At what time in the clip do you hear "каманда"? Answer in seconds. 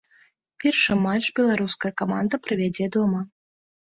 2.03-2.43